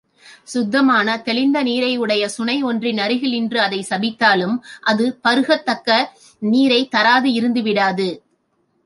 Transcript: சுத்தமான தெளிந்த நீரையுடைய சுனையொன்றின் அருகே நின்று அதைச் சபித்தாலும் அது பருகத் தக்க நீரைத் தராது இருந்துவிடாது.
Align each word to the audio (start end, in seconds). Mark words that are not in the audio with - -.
சுத்தமான 0.43 1.17
தெளிந்த 1.17 1.63
நீரையுடைய 1.63 2.29
சுனையொன்றின் 2.37 2.99
அருகே 2.99 3.29
நின்று 3.29 3.59
அதைச் 3.59 3.93
சபித்தாலும் 3.93 4.55
அது 4.81 5.19
பருகத் 5.23 5.63
தக்க 5.63 5.89
நீரைத் 6.41 6.91
தராது 6.91 7.29
இருந்துவிடாது. 7.29 8.09